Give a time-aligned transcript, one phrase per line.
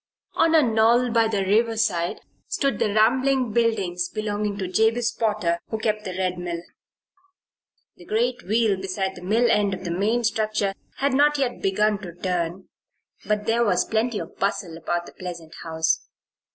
[0.33, 5.59] On a knoll by the river side stood the rambling buildings belonging to Jabez Potter,
[5.69, 6.63] who kept the Red Mill.
[7.97, 11.99] The great wheel beside the mill end of the main structure had not yet begun
[11.99, 12.67] to turn,
[13.27, 16.01] but there was plenty of bustle about the pleasant house.